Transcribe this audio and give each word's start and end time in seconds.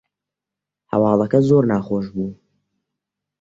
هەواڵەکە 0.91 1.39
زۆر 1.49 1.63
ناخۆش 1.71 2.05
بوو 2.13 2.27